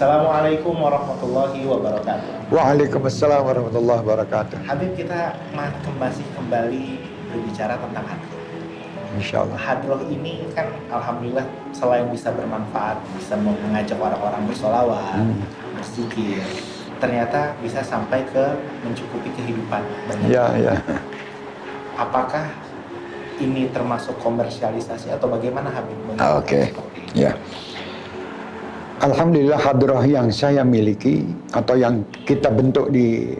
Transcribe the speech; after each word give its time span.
Assalamualaikum 0.00 0.80
warahmatullahi 0.80 1.60
wabarakatuh. 1.68 2.48
Waalaikumsalam 2.48 3.44
warahmatullahi 3.44 4.00
wabarakatuh. 4.00 4.56
Habib 4.64 4.96
kita 4.96 5.36
ma- 5.52 5.76
masih 6.00 6.24
kembali 6.32 7.04
berbicara 7.28 7.76
tentang 7.76 8.08
hadroh. 8.08 8.40
Insya 9.20 9.44
Allah. 9.44 9.60
Hadroh 9.60 10.00
ini 10.08 10.48
kan 10.56 10.72
alhamdulillah 10.88 11.44
selain 11.76 12.08
bisa 12.08 12.32
bermanfaat, 12.32 12.96
bisa 13.20 13.36
mengajak 13.36 14.00
orang-orang 14.00 14.40
bersolawat, 14.48 15.20
Hmm. 15.20 15.44
berzikir, 15.76 16.48
ternyata 16.96 17.52
bisa 17.60 17.84
sampai 17.84 18.24
ke 18.24 18.56
mencukupi 18.80 19.28
kehidupan 19.36 19.84
banyak. 19.84 20.32
Ya, 20.32 20.48
ya. 20.56 20.74
Apakah 22.08 22.48
ini 23.36 23.68
termasuk 23.68 24.16
komersialisasi 24.24 25.12
atau 25.12 25.28
bagaimana 25.28 25.68
Habib? 25.68 26.00
Ah, 26.16 26.40
Oke. 26.40 26.72
Ini? 27.12 27.28
Ya. 27.28 27.36
Alhamdulillah 29.00 29.56
hadrah 29.56 30.04
yang 30.04 30.28
saya 30.28 30.60
miliki 30.60 31.24
atau 31.56 31.72
yang 31.72 32.04
kita 32.28 32.52
bentuk 32.52 32.92
di 32.92 33.32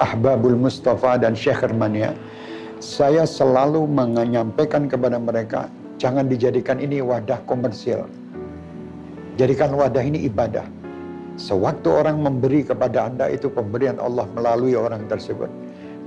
Ahbabul 0.00 0.56
Mustafa 0.56 1.20
dan 1.20 1.36
Syekh 1.36 1.60
Hermania, 1.60 2.16
saya 2.80 3.28
selalu 3.28 3.84
menyampaikan 3.84 4.88
kepada 4.88 5.20
mereka, 5.20 5.68
jangan 6.00 6.24
dijadikan 6.24 6.80
ini 6.80 7.04
wadah 7.04 7.36
komersil. 7.44 8.08
Jadikan 9.36 9.76
wadah 9.76 10.00
ini 10.00 10.24
ibadah. 10.24 10.64
Sewaktu 11.36 11.84
orang 11.92 12.24
memberi 12.24 12.64
kepada 12.64 13.04
Anda 13.04 13.28
itu 13.28 13.52
pemberian 13.52 14.00
Allah 14.00 14.24
melalui 14.32 14.72
orang 14.72 15.04
tersebut. 15.04 15.52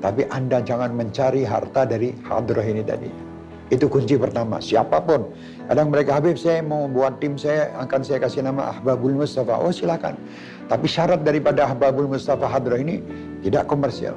Tapi 0.02 0.26
Anda 0.34 0.66
jangan 0.66 0.98
mencari 0.98 1.46
harta 1.46 1.86
dari 1.86 2.18
hadrah 2.26 2.66
ini 2.66 2.82
tadi. 2.82 3.37
Itu 3.68 3.92
kunci 3.92 4.16
pertama. 4.16 4.64
Siapa 4.64 5.04
pun. 5.04 5.28
Kadang 5.68 5.92
mereka, 5.92 6.16
Habib 6.16 6.40
saya 6.40 6.64
mau 6.64 6.88
buat 6.88 7.20
tim 7.20 7.36
saya, 7.36 7.68
akan 7.84 8.00
saya 8.00 8.24
kasih 8.24 8.48
nama 8.48 8.72
Ahbabul 8.72 9.20
Mustafa. 9.20 9.60
Oh 9.60 9.72
silakan. 9.76 10.16
Tapi 10.72 10.88
syarat 10.88 11.28
daripada 11.28 11.68
Ahbabul 11.68 12.08
Mustafa 12.08 12.48
Hadrah 12.48 12.80
ini 12.80 13.04
tidak 13.44 13.68
komersial. 13.68 14.16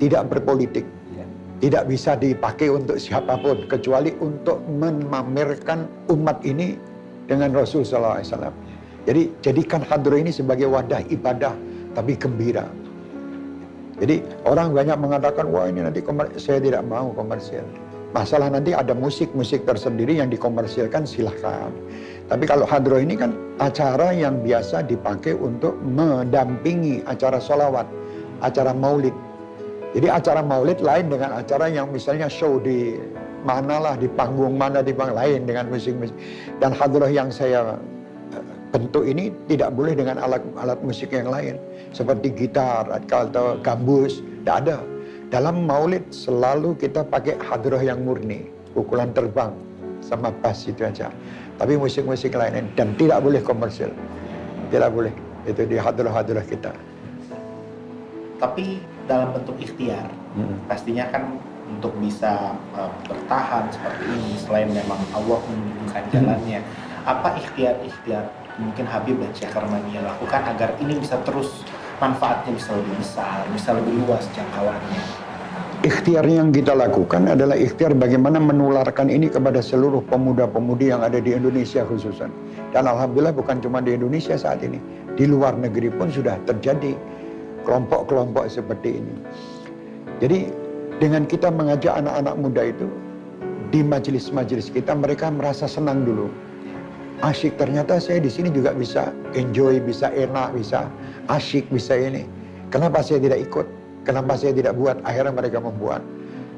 Tidak 0.00 0.24
berpolitik. 0.32 0.88
Tidak 1.62 1.86
bisa 1.86 2.18
dipakai 2.18 2.74
untuk 2.74 2.98
siapa 2.98 3.38
pun. 3.38 3.70
Kecuali 3.70 4.10
untuk 4.18 4.58
memamerkan 4.66 5.86
umat 6.10 6.42
ini 6.42 6.74
dengan 7.30 7.54
Rasul 7.54 7.86
SAW. 7.86 8.18
Jadi 9.06 9.30
jadikan 9.46 9.78
hadrah 9.86 10.18
ini 10.18 10.34
sebagai 10.34 10.66
wadah 10.66 11.06
ibadah. 11.06 11.54
Tapi 11.94 12.18
gembira. 12.18 12.66
Jadi 14.02 14.26
orang 14.42 14.74
banyak 14.74 14.98
mengatakan, 14.98 15.46
wah 15.54 15.70
ini 15.70 15.86
nanti 15.86 16.02
komer 16.02 16.34
saya 16.34 16.58
tidak 16.58 16.82
mau 16.82 17.14
komersial. 17.14 17.62
Masalah 18.12 18.52
nanti 18.52 18.76
ada 18.76 18.92
musik-musik 18.92 19.64
tersendiri 19.64 20.20
yang 20.20 20.28
dikomersilkan 20.28 21.08
silahkan. 21.08 21.72
Tapi 22.28 22.44
kalau 22.44 22.68
hadroh 22.68 23.00
ini 23.00 23.16
kan 23.16 23.32
acara 23.56 24.12
yang 24.12 24.44
biasa 24.44 24.84
dipakai 24.84 25.32
untuk 25.32 25.80
mendampingi 25.80 27.00
acara 27.08 27.40
sholawat, 27.40 27.88
acara 28.44 28.76
maulid. 28.76 29.16
Jadi 29.96 30.12
acara 30.12 30.44
maulid 30.44 30.84
lain 30.84 31.08
dengan 31.08 31.40
acara 31.40 31.72
yang 31.72 31.88
misalnya 31.88 32.28
show 32.28 32.60
di 32.60 33.00
manalah 33.48 33.96
di 33.96 34.12
panggung 34.12 34.60
mana 34.60 34.84
di 34.84 34.92
panggung 34.92 35.16
lain 35.16 35.48
dengan 35.48 35.72
musik-musik. 35.72 36.16
Dan 36.60 36.76
hadroh 36.76 37.08
yang 37.08 37.32
saya 37.32 37.80
eh, 38.36 38.44
bentuk 38.76 39.08
ini 39.08 39.32
tidak 39.48 39.72
boleh 39.72 39.96
dengan 39.96 40.20
alat-alat 40.20 40.84
musik 40.84 41.16
yang 41.16 41.32
lain 41.32 41.56
seperti 41.96 42.28
gitar 42.28 42.92
atau 42.92 43.56
gambus, 43.64 44.20
tidak 44.44 44.56
ada. 44.68 44.91
Dalam 45.32 45.64
maulid 45.64 46.12
selalu 46.12 46.76
kita 46.76 47.08
pakai 47.08 47.40
hadroh 47.40 47.80
yang 47.80 48.04
murni, 48.04 48.52
pukulan 48.76 49.08
terbang 49.16 49.56
sama 50.04 50.28
bass 50.28 50.68
itu 50.68 50.84
aja. 50.84 51.08
Tapi 51.56 51.80
musik-musik 51.80 52.36
lain 52.36 52.68
dan 52.76 52.92
tidak 53.00 53.24
boleh 53.24 53.40
komersil, 53.40 53.88
tidak 54.68 54.92
boleh. 54.92 55.14
Itu 55.48 55.64
di 55.64 55.80
hadroh-hadroh 55.80 56.44
kita. 56.44 56.76
Tapi 58.36 58.84
dalam 59.08 59.32
bentuk 59.32 59.56
ikhtiar, 59.56 60.12
Hmm. 60.32 60.56
pastinya 60.64 61.04
kan 61.12 61.28
untuk 61.68 61.92
bisa 62.00 62.56
uh, 62.72 62.88
bertahan 63.04 63.68
seperti 63.68 64.04
ini 64.16 64.32
selain 64.40 64.68
memang 64.72 64.96
Allah 65.12 65.40
menunjukkan 65.44 66.04
jalannya 66.08 66.64
apa 67.04 67.36
ikhtiar-ikhtiar 67.36 68.32
mungkin 68.56 68.88
Habib 68.88 69.20
dan 69.20 69.28
Syekh 69.36 69.52
Armania 69.52 70.00
lakukan 70.00 70.56
agar 70.56 70.72
ini 70.80 70.96
bisa 70.96 71.20
terus 71.20 71.68
manfaatnya 72.00 72.56
bisa 72.56 72.72
lebih 72.72 72.96
besar 72.96 73.44
bisa 73.52 73.76
lebih 73.76 73.92
luas 74.08 74.24
jangkauannya 74.32 75.21
Ikhtiar 75.82 76.22
yang 76.30 76.54
kita 76.54 76.78
lakukan 76.78 77.26
adalah 77.26 77.58
ikhtiar 77.58 77.90
bagaimana 77.98 78.38
menularkan 78.38 79.10
ini 79.10 79.26
kepada 79.26 79.58
seluruh 79.58 79.98
pemuda-pemudi 80.06 80.94
yang 80.94 81.02
ada 81.02 81.18
di 81.18 81.34
Indonesia 81.34 81.82
khususan. 81.82 82.30
Dan 82.70 82.86
Alhamdulillah 82.86 83.34
bukan 83.34 83.58
cuma 83.58 83.82
di 83.82 83.98
Indonesia 83.98 84.38
saat 84.38 84.62
ini. 84.62 84.78
Di 85.18 85.26
luar 85.26 85.58
negeri 85.58 85.90
pun 85.90 86.06
sudah 86.06 86.38
terjadi 86.46 86.94
kelompok-kelompok 87.66 88.46
seperti 88.46 89.02
ini. 89.02 89.14
Jadi 90.22 90.54
dengan 91.02 91.26
kita 91.26 91.50
mengajak 91.50 91.98
anak-anak 91.98 92.34
muda 92.38 92.62
itu 92.70 92.86
di 93.74 93.82
majelis-majelis 93.82 94.70
kita 94.70 94.94
mereka 94.94 95.34
merasa 95.34 95.66
senang 95.66 96.06
dulu. 96.06 96.30
Asyik 97.26 97.58
ternyata 97.58 97.98
saya 97.98 98.22
di 98.22 98.30
sini 98.30 98.54
juga 98.54 98.70
bisa 98.70 99.10
enjoy, 99.34 99.82
bisa 99.82 100.14
enak, 100.14 100.54
bisa 100.54 100.86
asyik, 101.26 101.66
bisa 101.74 101.98
ini. 101.98 102.22
Kenapa 102.70 103.02
saya 103.02 103.18
tidak 103.18 103.50
ikut? 103.50 103.81
Kenapa 104.02 104.34
saya 104.34 104.52
tidak 104.54 104.74
buat? 104.74 104.98
Akhirnya 105.06 105.34
mereka 105.34 105.58
membuat. 105.62 106.02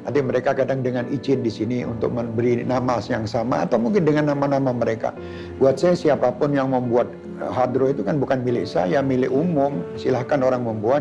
Nanti 0.04 0.20
mereka 0.20 0.52
kadang 0.52 0.84
dengan 0.84 1.08
izin 1.08 1.40
di 1.40 1.48
sini 1.48 1.80
untuk 1.80 2.12
memberi 2.12 2.60
nama 2.60 3.00
yang 3.08 3.24
sama 3.24 3.64
atau 3.64 3.80
mungkin 3.80 4.04
dengan 4.04 4.36
nama-nama 4.36 4.68
mereka. 4.76 5.16
Buat 5.56 5.80
saya 5.80 5.96
siapa 5.96 6.28
pun 6.36 6.52
yang 6.52 6.76
membuat 6.76 7.08
eh, 7.40 7.48
hadro 7.48 7.88
itu 7.88 8.04
kan 8.04 8.20
bukan 8.20 8.44
milik 8.44 8.68
saya, 8.68 9.00
milik 9.00 9.32
umum. 9.32 9.80
Silahkan 9.96 10.44
orang 10.44 10.68
membuat 10.68 11.00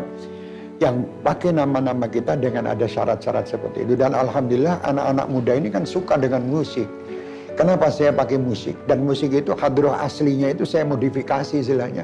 yang 0.80 1.04
pakai 1.20 1.52
nama-nama 1.52 2.08
kita 2.08 2.34
dengan 2.40 2.64
ada 2.64 2.88
syarat-syarat 2.88 3.44
seperti 3.44 3.84
itu. 3.84 3.94
Dan 3.94 4.16
Alhamdulillah 4.16 4.80
anak-anak 4.88 5.26
muda 5.28 5.52
ini 5.52 5.68
kan 5.68 5.84
suka 5.84 6.16
dengan 6.16 6.48
musik. 6.48 6.88
Kenapa 7.54 7.86
saya 7.92 8.10
pakai 8.10 8.40
musik? 8.40 8.74
Dan 8.90 9.06
musik 9.06 9.30
itu 9.30 9.54
hadroh 9.54 9.94
aslinya 9.94 10.50
itu 10.50 10.66
saya 10.66 10.82
modifikasi 10.82 11.60
istilahnya. 11.60 12.02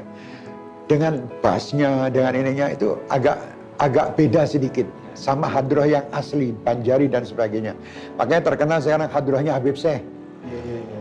Dengan 0.87 1.27
bassnya, 1.43 2.07
dengan 2.07 2.35
ininya 2.37 2.71
itu 2.71 2.95
agak 3.11 3.35
agak 3.81 4.13
beda 4.13 4.45
sedikit 4.45 4.85
sama 5.17 5.49
hadroh 5.49 5.83
yang 5.83 6.05
asli, 6.13 6.53
banjari 6.63 7.09
dan 7.09 7.25
sebagainya. 7.25 7.73
Makanya 8.15 8.53
terkenal 8.53 8.79
sekarang 8.79 9.09
hadrohnya 9.09 9.57
Habib 9.57 9.75
Syekh. 9.75 10.05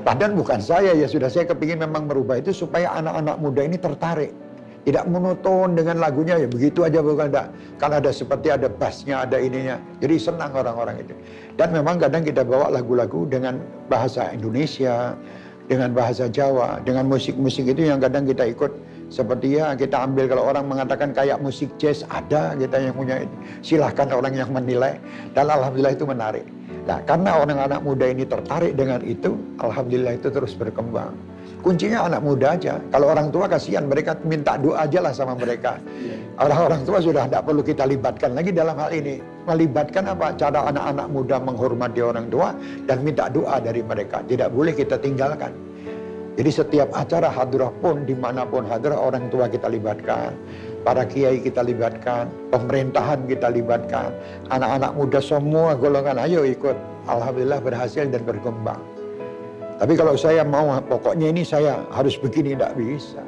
Padahal 0.01 0.33
bukan 0.37 0.61
saya 0.61 0.97
ya 0.97 1.05
sudah 1.05 1.29
saya 1.29 1.45
kepingin 1.49 1.81
memang 1.81 2.09
merubah 2.09 2.41
itu 2.41 2.53
supaya 2.57 2.93
anak-anak 2.97 3.37
muda 3.41 3.63
ini 3.65 3.77
tertarik. 3.77 4.33
Tidak 4.81 5.05
monoton 5.13 5.77
dengan 5.77 6.01
lagunya 6.01 6.41
ya 6.41 6.49
begitu 6.49 6.89
aja 6.89 7.05
bukan 7.05 7.29
enggak. 7.29 7.53
Kan 7.77 7.93
ada 7.93 8.09
seperti 8.09 8.49
ada 8.49 8.65
bassnya, 8.73 9.29
ada 9.29 9.37
ininya. 9.37 9.77
Jadi 10.01 10.17
senang 10.17 10.57
orang-orang 10.57 11.05
itu. 11.05 11.13
Dan 11.61 11.77
memang 11.77 12.01
kadang 12.01 12.25
kita 12.25 12.41
bawa 12.49 12.73
lagu-lagu 12.73 13.29
dengan 13.29 13.61
bahasa 13.93 14.33
Indonesia, 14.33 15.13
dengan 15.69 15.93
bahasa 15.93 16.33
Jawa, 16.33 16.81
dengan 16.81 17.13
musik-musik 17.13 17.69
itu 17.69 17.93
yang 17.93 18.01
kadang 18.01 18.25
kita 18.25 18.49
ikut 18.49 18.73
seperti 19.11 19.59
ya 19.59 19.75
kita 19.75 20.07
ambil 20.07 20.31
kalau 20.31 20.47
orang 20.47 20.71
mengatakan 20.71 21.11
kayak 21.11 21.43
musik 21.43 21.67
jazz 21.83 22.07
ada 22.07 22.55
kita 22.55 22.79
yang 22.79 22.95
punya 22.95 23.27
itu. 23.27 23.37
Silahkan 23.61 24.07
orang 24.15 24.39
yang 24.39 24.49
menilai 24.55 25.03
dan 25.35 25.51
alhamdulillah 25.51 25.95
itu 25.99 26.07
menarik. 26.07 26.47
Nah 26.87 27.03
karena 27.03 27.43
orang 27.43 27.59
anak 27.59 27.81
muda 27.83 28.07
ini 28.07 28.23
tertarik 28.23 28.79
dengan 28.79 29.03
itu, 29.03 29.35
alhamdulillah 29.59 30.15
itu 30.15 30.31
terus 30.31 30.55
berkembang. 30.55 31.11
Kuncinya 31.61 32.09
anak 32.09 32.25
muda 32.25 32.57
aja. 32.57 32.81
Kalau 32.89 33.13
orang 33.13 33.29
tua 33.29 33.45
kasihan 33.45 33.85
mereka 33.85 34.17
minta 34.25 34.57
doa 34.57 34.89
aja 34.89 35.05
lah 35.05 35.13
sama 35.13 35.37
mereka. 35.37 35.77
Orang-orang 36.41 36.89
tua 36.89 37.05
sudah 37.05 37.29
tidak 37.29 37.45
perlu 37.45 37.61
kita 37.61 37.85
libatkan 37.85 38.33
lagi 38.33 38.49
dalam 38.49 38.81
hal 38.81 38.89
ini. 38.97 39.21
Melibatkan 39.45 40.09
apa? 40.09 40.33
Cara 40.41 40.73
anak-anak 40.73 41.07
muda 41.13 41.37
menghormati 41.37 42.01
orang 42.01 42.33
tua 42.33 42.57
dan 42.89 43.05
minta 43.05 43.29
doa 43.29 43.61
dari 43.61 43.85
mereka. 43.85 44.25
Tidak 44.25 44.49
boleh 44.49 44.73
kita 44.73 44.97
tinggalkan. 44.97 45.53
Jadi 46.41 46.57
setiap 46.57 46.89
acara 46.97 47.29
hadrah 47.29 47.69
pun 47.85 48.09
di 48.09 48.17
mana 48.17 48.49
pun 48.49 48.65
hadrah 48.65 48.97
orang 48.97 49.29
tua 49.29 49.45
kita 49.45 49.69
libatkan. 49.69 50.33
Para 50.81 51.05
kiai 51.05 51.37
kita 51.37 51.61
libatkan, 51.61 52.33
pemerintahan 52.49 53.29
kita 53.29 53.53
libatkan, 53.53 54.09
anak-anak 54.49 54.97
muda 54.97 55.21
semua 55.21 55.77
golongan 55.77 56.17
ayo 56.17 56.41
ikut. 56.49 56.73
Alhamdulillah 57.13 57.61
berhasil 57.61 58.09
dan 58.09 58.25
berkembang. 58.25 58.81
Tapi 59.85 59.93
kalau 60.01 60.17
saya 60.17 60.41
mau 60.41 60.81
pokoknya 60.81 61.29
ini 61.29 61.45
saya 61.45 61.85
harus 61.93 62.17
begini 62.17 62.57
tidak 62.57 62.73
bisa. 62.73 63.21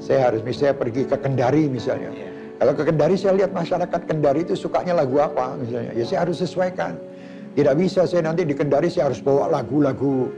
Saya 0.00 0.32
harus 0.32 0.40
misalnya 0.40 0.80
pergi 0.80 1.04
ke 1.04 1.16
Kendari 1.20 1.68
misalnya. 1.68 2.16
Kalau 2.56 2.72
ke 2.72 2.88
Kendari 2.88 3.20
saya 3.20 3.44
lihat 3.44 3.52
masyarakat 3.52 4.08
Kendari 4.08 4.48
itu 4.48 4.56
sukanya 4.56 5.04
lagu 5.04 5.20
apa 5.20 5.52
misalnya. 5.60 5.92
Ya 5.92 6.08
saya 6.08 6.24
harus 6.24 6.40
sesuaikan. 6.40 6.96
Tidak 7.52 7.76
bisa 7.76 8.08
saya 8.08 8.24
nanti 8.24 8.48
di 8.48 8.56
Kendari 8.56 8.88
saya 8.88 9.12
harus 9.12 9.20
bawa 9.20 9.52
lagu-lagu 9.52 10.32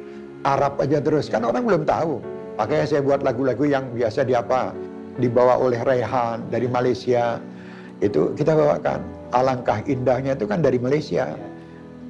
Arab 0.44 0.78
aja 0.80 1.00
terus. 1.00 1.32
Kan 1.32 1.42
orang 1.44 1.64
belum 1.64 1.82
tahu. 1.88 2.20
Makanya 2.54 2.84
saya 2.86 3.00
buat 3.02 3.24
lagu-lagu 3.26 3.66
yang 3.66 3.90
biasa 3.90 4.22
di 4.22 4.36
apa 4.36 4.70
dibawa 5.18 5.58
oleh 5.58 5.80
Rehan 5.82 6.46
dari 6.52 6.70
Malaysia. 6.70 7.40
Itu 7.98 8.30
kita 8.36 8.54
bawakan. 8.54 9.00
Alangkah 9.34 9.82
indahnya 9.90 10.38
itu 10.38 10.46
kan 10.46 10.62
dari 10.62 10.78
Malaysia. 10.78 11.34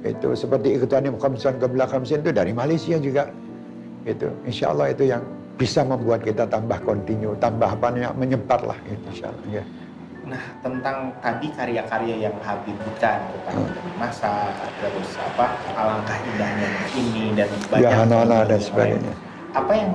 Itu 0.05 0.37
seperti 0.37 0.77
ikutan 0.77 1.09
khamsan 1.17 1.57
qabla 1.57 1.89
khamsin 1.89 2.21
itu 2.21 2.29
dari 2.29 2.53
Malaysia 2.53 3.01
juga. 3.01 3.25
Itu 4.05 4.29
insya 4.45 4.69
Allah 4.69 4.93
itu 4.93 5.09
yang 5.09 5.25
bisa 5.57 5.81
membuat 5.81 6.21
kita 6.21 6.45
tambah 6.45 6.77
kontinu, 6.85 7.33
tambah 7.41 7.73
namanya 7.79 8.13
menyebar 8.13 8.61
lah 8.61 8.77
insya 9.09 9.33
Allah. 9.33 9.61
Ya. 9.61 9.63
Nah, 10.25 10.41
tentang 10.65 11.13
tadi 11.21 11.53
karya-karya 11.53 12.15
yang 12.17 12.35
Habib 12.41 12.73
bukan 12.81 13.19
tentang 13.29 13.61
masa 14.01 14.49
terus 14.81 15.13
apa 15.21 15.53
alangkah 15.77 16.17
indahnya 16.17 16.69
ini 16.97 17.37
dan 17.37 17.45
Ya, 17.77 18.01
banyak 18.01 18.49
dan 18.49 18.57
sebagainya. 18.59 19.13
Apa 19.53 19.71
yang 19.77 19.93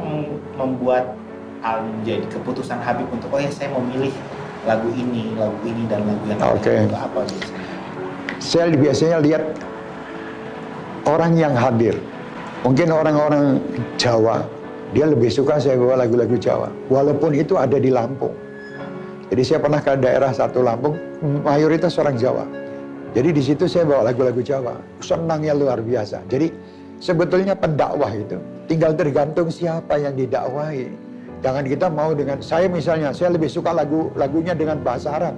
membuat 0.54 1.18
Al 1.60 1.82
menjadi 1.82 2.24
keputusan 2.30 2.78
Habib 2.78 3.10
untuk 3.10 3.28
oh 3.34 3.42
ya 3.42 3.50
saya 3.50 3.74
mau 3.74 3.82
milih 3.82 4.14
lagu 4.64 4.88
ini, 4.94 5.34
lagu 5.34 5.58
ini 5.66 5.82
dan 5.90 6.06
lagu 6.06 6.24
yang 6.24 6.38
lain 6.38 6.56
Oke. 6.56 6.74
itu 6.86 6.96
apa 6.96 7.20
biasanya? 7.26 7.66
Saya 8.40 8.64
biasanya 8.72 9.18
lihat 9.20 9.44
orang 11.10 11.32
yang 11.36 11.52
hadir. 11.58 11.98
Mungkin 12.62 12.88
orang-orang 12.92 13.58
Jawa, 13.98 14.46
dia 14.94 15.10
lebih 15.10 15.32
suka 15.32 15.58
saya 15.58 15.74
bawa 15.74 16.06
lagu-lagu 16.06 16.38
Jawa. 16.38 16.70
Walaupun 16.86 17.34
itu 17.34 17.58
ada 17.58 17.76
di 17.76 17.90
Lampung. 17.90 18.49
Jadi 19.30 19.42
saya 19.46 19.58
pernah 19.62 19.78
ke 19.78 19.94
daerah 19.94 20.34
satu 20.34 20.58
Lampung, 20.66 20.98
mayoritas 21.46 21.94
orang 22.02 22.18
Jawa. 22.18 22.42
Jadi 23.14 23.30
di 23.30 23.42
situ 23.42 23.70
saya 23.70 23.86
bawa 23.86 24.10
lagu-lagu 24.10 24.42
Jawa. 24.42 24.74
Senangnya 24.98 25.54
luar 25.54 25.78
biasa. 25.78 26.26
Jadi 26.26 26.50
sebetulnya 26.98 27.54
pendakwah 27.54 28.10
itu 28.10 28.38
tinggal 28.66 28.94
tergantung 28.94 29.46
siapa 29.50 29.98
yang 30.02 30.18
didakwahi. 30.18 30.90
Jangan 31.40 31.64
kita 31.64 31.86
mau 31.88 32.10
dengan 32.12 32.42
saya 32.42 32.68
misalnya, 32.68 33.14
saya 33.14 33.32
lebih 33.32 33.48
suka 33.48 33.72
lagu 33.72 34.10
lagunya 34.18 34.52
dengan 34.52 34.82
bahasa 34.82 35.14
Arab. 35.14 35.34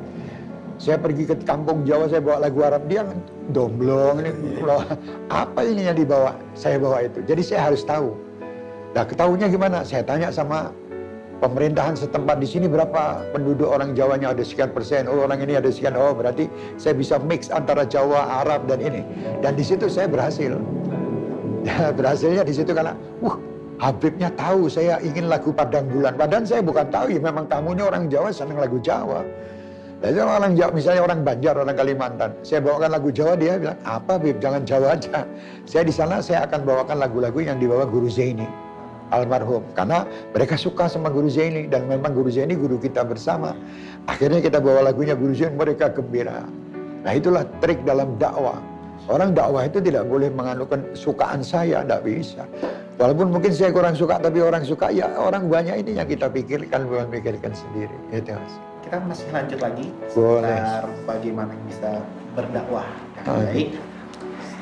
Saya 0.80 0.98
pergi 0.98 1.30
ke 1.30 1.36
kampung 1.46 1.86
Jawa, 1.86 2.10
saya 2.10 2.18
bawa 2.18 2.42
lagu 2.42 2.58
Arab, 2.64 2.90
dia 2.90 3.06
domblong 3.54 4.18
ini, 4.18 4.30
apa 5.30 5.60
ini 5.62 5.86
yang 5.86 5.94
dibawa? 5.94 6.34
Saya 6.58 6.80
bawa 6.82 7.06
itu. 7.06 7.22
Jadi 7.22 7.42
saya 7.44 7.70
harus 7.70 7.86
tahu. 7.86 8.18
Nah, 8.92 9.04
ketahuinya 9.06 9.46
gimana? 9.46 9.86
Saya 9.86 10.02
tanya 10.02 10.34
sama 10.34 10.74
pemerintahan 11.42 11.98
setempat 11.98 12.38
di 12.38 12.46
sini 12.46 12.70
berapa 12.70 13.26
penduduk 13.34 13.66
orang 13.66 13.98
Jawanya 13.98 14.30
ada 14.30 14.46
sekian 14.46 14.70
persen. 14.70 15.10
Oh, 15.10 15.26
orang 15.26 15.42
ini 15.42 15.58
ada 15.58 15.66
sekian. 15.66 15.98
Oh, 15.98 16.14
berarti 16.14 16.46
saya 16.78 16.94
bisa 16.94 17.18
mix 17.18 17.50
antara 17.50 17.82
Jawa, 17.82 18.46
Arab 18.46 18.70
dan 18.70 18.78
ini. 18.78 19.02
Dan 19.42 19.58
di 19.58 19.66
situ 19.66 19.90
saya 19.90 20.06
berhasil. 20.06 20.54
Ya, 21.62 21.94
berhasilnya 21.94 22.42
di 22.42 22.50
situ 22.50 22.74
karena, 22.74 22.90
wah, 23.22 23.38
Habibnya 23.82 24.30
tahu 24.38 24.70
saya 24.70 25.02
ingin 25.02 25.26
lagu 25.26 25.50
Padang 25.50 25.90
Bulan. 25.90 26.14
Padahal 26.14 26.46
saya 26.46 26.62
bukan 26.62 26.86
tahu 26.90 27.14
ya 27.14 27.18
memang 27.18 27.50
tamunya 27.50 27.82
orang 27.82 28.06
Jawa 28.06 28.30
senang 28.30 28.62
lagu 28.62 28.78
Jawa. 28.78 29.26
Jadi 30.02 30.18
orang 30.18 30.58
Jawa, 30.58 30.70
misalnya 30.70 31.02
orang 31.06 31.22
Banjar, 31.22 31.54
orang 31.58 31.78
Kalimantan, 31.78 32.30
saya 32.42 32.58
bawakan 32.58 32.90
lagu 32.90 33.14
Jawa, 33.14 33.38
dia 33.38 33.58
bilang, 33.58 33.78
apa 33.86 34.18
Bib, 34.18 34.42
jangan 34.42 34.66
Jawa 34.66 34.98
aja. 34.98 35.22
Saya 35.62 35.82
di 35.86 35.94
sana, 35.94 36.18
saya 36.18 36.42
akan 36.46 36.66
bawakan 36.66 36.98
lagu-lagu 36.98 37.38
yang 37.38 37.62
dibawa 37.62 37.86
Guru 37.86 38.10
Zaini, 38.10 38.46
almarhum. 39.12 39.62
Karena 39.76 40.08
mereka 40.32 40.56
suka 40.56 40.88
sama 40.88 41.12
Guru 41.12 41.28
Zaini, 41.28 41.68
dan 41.68 41.84
memang 41.86 42.16
Guru 42.16 42.32
Zaini 42.32 42.56
guru 42.56 42.80
kita 42.80 43.04
bersama. 43.04 43.52
Akhirnya 44.08 44.40
kita 44.40 44.58
bawa 44.58 44.88
lagunya 44.88 45.12
Guru 45.12 45.36
Zaini, 45.36 45.54
mereka 45.54 45.92
gembira. 45.92 46.48
Nah 47.04 47.12
itulah 47.12 47.44
trik 47.60 47.84
dalam 47.84 48.16
dakwah. 48.16 48.58
Orang 49.10 49.34
dakwah 49.34 49.66
itu 49.66 49.82
tidak 49.82 50.06
boleh 50.06 50.30
menganukan 50.30 50.94
sukaan 50.94 51.42
saya, 51.42 51.82
tidak 51.82 52.06
bisa. 52.06 52.46
Walaupun 53.02 53.34
mungkin 53.34 53.50
saya 53.50 53.74
kurang 53.74 53.98
suka, 53.98 54.22
tapi 54.22 54.38
orang 54.38 54.62
suka, 54.62 54.94
ya 54.94 55.10
orang 55.18 55.50
banyak 55.50 55.82
ini 55.82 55.98
yang 55.98 56.06
kita 56.06 56.30
pikirkan, 56.30 56.86
bukan 56.86 57.10
pikirkan 57.10 57.50
sendiri. 57.50 57.96
Itu 58.14 58.38
Mas. 58.38 58.54
Kita 58.86 58.96
masih 59.02 59.28
lanjut 59.34 59.58
lagi 59.58 59.86
Boleh. 60.14 60.54
seputar 60.54 60.86
bagaimana 61.08 61.52
bisa 61.66 61.90
berdakwah. 62.38 62.86
Oke. 63.26 63.26
baik. 63.26 63.91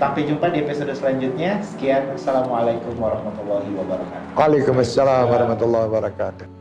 Sampai 0.01 0.25
jumpa 0.25 0.49
di 0.49 0.65
episode 0.65 0.97
selanjutnya. 0.97 1.61
Sekian. 1.61 2.17
Assalamualaikum 2.17 2.97
warahmatullahi 2.97 3.69
wabarakatuh. 3.69 4.33
Waalaikumsalam 4.33 5.29
warahmatullahi 5.29 5.87
wabarakatuh. 5.93 6.60